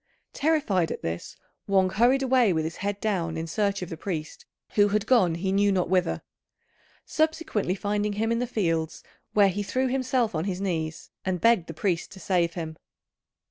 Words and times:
Terrified 0.33 0.91
at 0.91 1.03
this, 1.03 1.37
Wang 1.67 1.89
hurried 1.89 2.23
away 2.23 2.53
with 2.53 2.63
his 2.63 2.77
head 2.77 2.99
down 2.99 3.37
in 3.37 3.45
search 3.45 3.83
of 3.83 3.89
the 3.91 3.95
priest 3.97 4.47
who 4.69 4.87
had 4.87 5.05
gone 5.05 5.35
he 5.35 5.51
knew 5.51 5.71
not 5.71 5.89
whither; 5.91 6.23
subsequently 7.05 7.75
finding 7.75 8.13
him 8.13 8.31
in 8.31 8.39
the 8.39 8.47
fields, 8.47 9.03
where 9.33 9.49
he 9.49 9.61
threw 9.61 9.87
himself 9.87 10.33
on 10.33 10.45
his 10.45 10.59
knees 10.59 11.11
and 11.23 11.39
begged 11.39 11.67
the 11.67 11.75
priest 11.75 12.09
to 12.13 12.19
save 12.19 12.55
him. 12.55 12.77